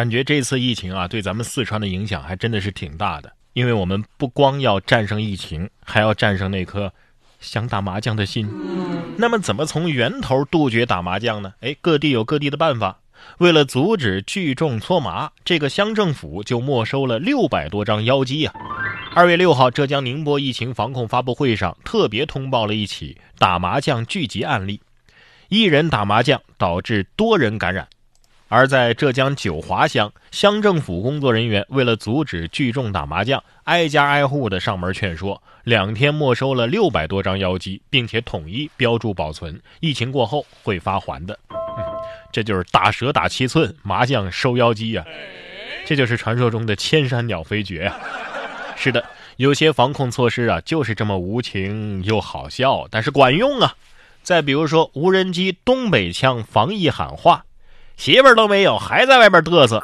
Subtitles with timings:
[0.00, 3.30] 感觉这次疫情啊，对咱们四川的影响还真的是挺大的。
[3.52, 6.90] 因为我们不光要战胜疫情，还要战胜那颗
[7.38, 8.48] 想打麻将的心。
[9.18, 11.52] 那么，怎么从源头杜绝打麻将呢？
[11.60, 12.98] 哎，各地有各地的办法。
[13.36, 18.54] 为了阻止聚众搓麻，这个乡政府就没收了六百多张妖姬啊。
[19.14, 24.80] 二月六号，浙江宁波疫情防控发布会上特别通报了一起打麻将聚集案例，
[25.50, 27.86] 一人打麻将导致多人感染。
[28.52, 41.38] 而在浙江九华乡，乡政府工作人员为了阻止聚众打麻将，挨家挨户的上门劝说，两天没收了六百多张妖姬，并且统一标注保存，疫情过后会发还的。
[42.32, 45.04] 这就是打蛇打七寸，麻将收妖姬呀！
[45.86, 48.00] 这就是传说中的千山鸟飞绝啊！
[48.74, 49.04] 是的，
[49.36, 53.76] 有些防控措施啊，就是这么无情又好笑，但是管用啊！
[54.24, 57.44] 再比如说无人机东北腔防疫喊话。
[57.96, 59.82] 媳妇儿都没有，还在外边嘚瑟。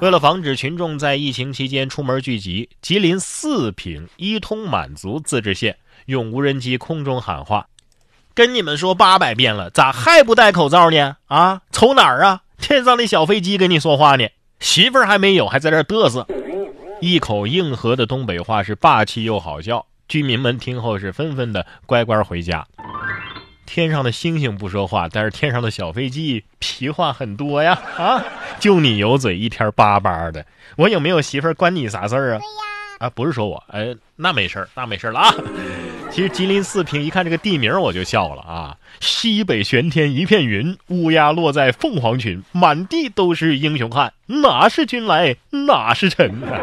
[0.00, 7.68] 为了防止群众在疫情期间出门聚集，吉林四平伊通满族自治县用无人机空中喊话
[8.34, 11.16] ：“跟你们说八百遍了，咋还不戴口罩呢？
[11.26, 12.42] 啊，瞅哪儿啊？
[12.58, 14.26] 天上的小飞机跟你说话呢。
[14.58, 16.26] 媳妇儿还没有，还在这嘚瑟。”
[17.00, 22.66] 一口硬核的东北话是霸气又好笑，居民们听后是纷纷的乖乖回家。
[23.66, 27.78] 天上的星星不说话，但是天上的小飞机皮话很多呀！
[27.98, 28.24] 啊，
[28.58, 30.44] 就你有嘴，一天叭叭的。
[30.76, 32.40] 我有没有媳妇儿关你啥事儿啊？
[33.00, 35.34] 啊，不是说我，哎，那没事儿，那没事儿了啊。
[36.10, 38.74] 其实吉林四平一看这个地名我就笑了啊。
[39.00, 46.56] 西北玄天一片云，乌鸦落在凤凰群，满地都是英雄汉，哪是君来，哪是臣啊？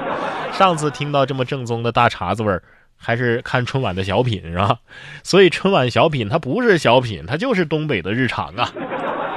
[0.51, 2.63] 上次听到这么正宗的大碴子味儿。
[3.03, 4.77] 还是看春晚的小品是吧？
[5.23, 8.71] 所以春晚小品它不是小品，它就是东北的日常啊。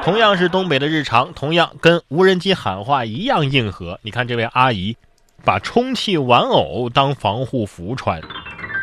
[0.04, 3.98] 同样是东北的日常，同样跟无人机喊话一样硬核。
[4.02, 4.94] 你看这位阿姨，
[5.42, 8.20] 把充气玩偶当防护服穿。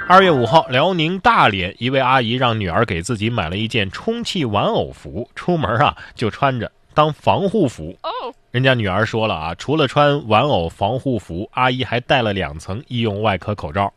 [0.10, 7.96] 二月五号，辽宁大连一位阿姨让女儿给自己买了一件充气玩偶服，出门啊就穿着当防护服。
[8.50, 13.94] 人家女儿说了啊，除了穿玩偶防护服，阿姨还戴了两层医用外科口罩。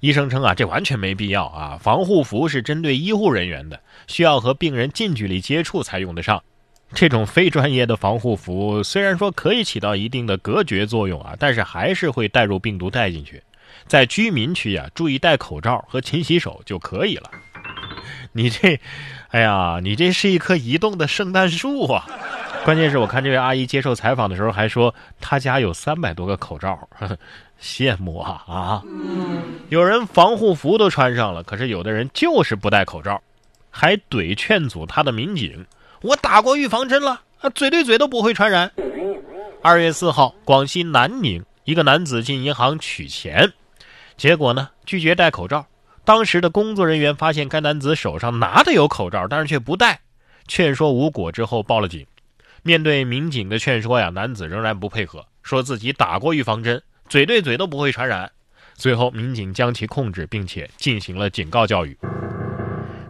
[0.00, 1.78] 医生称啊，这完全没必要啊！
[1.80, 6.42] 防护服是针对医护人员的，需要和病人近距离接触才用得上。
[6.94, 13.42] 这种非专业的防护服虽然说可以起到一定的隔绝作用啊，但是还是会带入病毒带进去。
[13.86, 17.30] 在居民区啊，注意戴口罩和勤洗手就可以了。
[18.32, 18.80] 你这，
[19.28, 22.06] 哎呀，你这是一棵移动的圣诞树啊！
[22.64, 26.88] 关键是我看这位阿姨接受采访的时候还说，她家有三百多个口罩，
[27.60, 28.82] 羡慕啊啊！
[29.68, 33.20] 有人防护服都穿上了，可是有的人就是不戴口罩，
[33.70, 35.64] 还怼劝阻他的民警
[36.02, 38.70] ：“我打过预防针了，啊，嘴对嘴都不会传染。”
[39.62, 43.52] 二月四号，广西南宁一个男子进银行取钱，
[44.16, 45.66] 结果呢拒绝戴口罩，
[46.04, 50.00] 当时的工作人员发现该男子手上拿的有口罩，但是却不戴，
[50.46, 52.06] 劝说无果之后报了警。
[52.62, 58.30] 面对民警的劝说呀，男子仍然不配合，说自己打过预防针，嘴对嘴都不会传染。
[58.74, 61.96] 最后，民警将其控制，并且进行了警告教育：“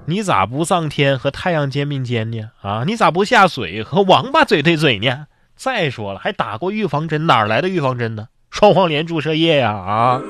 [0.09, 2.51] 你咋不上天和太阳肩并肩呢？
[2.63, 5.27] 啊，你咋不下水和王八嘴对嘴呢？
[5.57, 8.29] 再说了，还打过预防针，哪来的预防针呢？
[8.51, 9.73] 双黄连注射液呀！
[9.73, 10.23] 啊，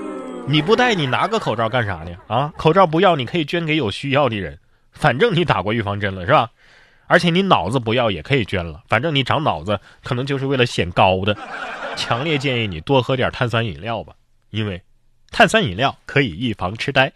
[0.46, 2.16] 你不戴，你拿个口罩干啥呢？
[2.26, 4.58] 啊，口罩不要，你可以捐给有需要的人，
[4.92, 6.50] 反正你打过预防针了，是吧？”
[7.08, 11.36] 而且你脑子不要也可以捐了，反正你长脑子可能就是为了显高的。
[11.94, 14.12] 强烈建议你多喝点碳酸饮料吧，
[14.50, 14.82] 因为
[15.30, 17.12] 碳酸饮料可以预防痴呆。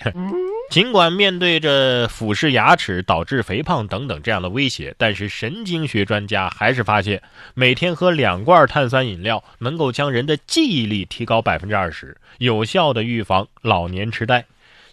[0.71, 7.21] 尽管面对着腐蚀牙齿、导致肥胖等等这样的威胁，但是神经学专家还是发现，
[7.55, 14.45] 每天喝两罐碳酸饮料能够将人的记忆力提高百分之二十，有效的预防老年痴呆。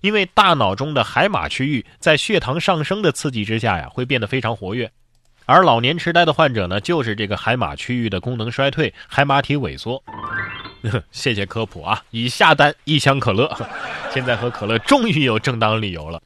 [0.02, 4.90] 因为大脑中的海马区域在血糖上升的刺激之下呀，会变得非常活跃，
[5.46, 10.04] 而老年痴呆的患者呢，就是这个海马区域的功能衰退，海马体萎缩。
[11.12, 12.04] 谢谢科普啊！
[12.12, 13.52] 已下单一箱可乐，
[14.14, 16.22] 现在喝可乐终于有正当理由了。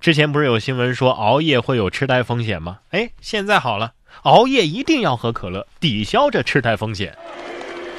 [0.00, 2.78] 之前不是有新闻说熬夜会有痴呆风险吗？
[2.90, 3.92] 哎，现在好了，
[4.22, 7.16] 熬夜一定要喝可乐，抵消这痴呆风险。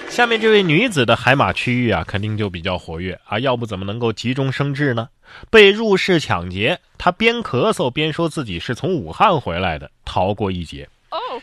[0.09, 5.09] 下面这位女子的海马区域啊，肯定就比较活跃啊，要不怎么能够急中生智呢？
[5.49, 10.87] 被入室抢劫，她边咳嗽边说自己是从武汉回来的，逃过一劫。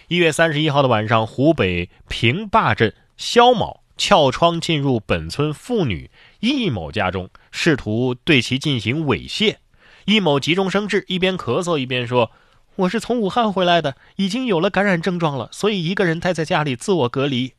[0.08, 6.10] 一月三十一号的晚上，湖北平坝镇肖某撬窗进入本村妇女
[6.40, 9.56] 易某家中，试图对其进行猥亵。
[10.04, 12.30] 易某急中生智，一边咳嗽一边说
[12.76, 17.54] ：“我是从武汉回来的，已经有了感染症状了，所以一个人待在家里自我隔离。”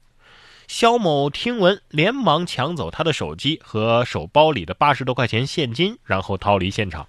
[0.68, 7.08] 肖某听闻，连忙抢走他的手机和手包里的八十多块钱现金，然后逃离现场。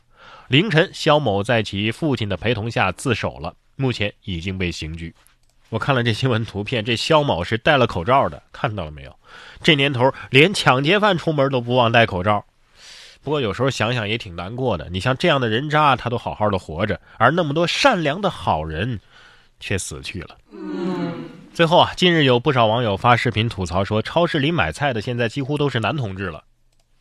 [0.49, 5.15] 凌晨，肖某在其父亲的陪同下自首了，目前已经被刑拘。
[5.69, 9.17] 我看了这新闻图片，这肖某是戴了口罩的，看到了没有？
[9.63, 12.45] 这年头连抢劫犯出门都不忘戴口罩。
[13.23, 19.01] 不过有时候想想也挺难过的，你像这样的人渣，他都好好的活着，而那么多善良的好人，
[19.59, 20.37] 却死去了。
[21.53, 26.45] 最后啊，近日有不少网友发视频吐槽说，超市里买菜的现在几乎都是男同志了。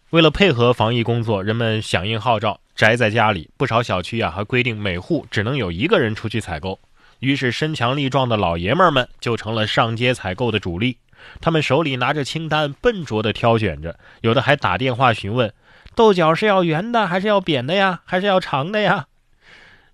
[0.10, 6.80] 为了配合防疫工作，人们响应号召宅在家里，不少小区啊还规定每户只能有一个人出去采购。
[7.20, 10.98] 于是身强力壮的老爷们儿们就成了上街采购的主力。
[11.42, 15.52] 他们手里拿着清单，笨拙地挑选着，有的还打电话询问：
[15.96, 18.02] 豆角是要圆的还是要扁的呀？
[18.06, 19.06] 还是要长的呀？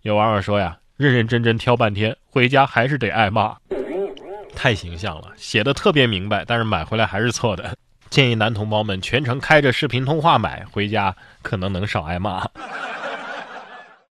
[0.01, 3.55] 有网友说呀，认认真真挑半天，回家还是得挨骂。
[4.53, 7.77] 太形象了，写的特别明白，但是买回来还是错的。
[8.09, 12.45] 建议男同胞们全程开着视频通话买，回家可能能少挨骂。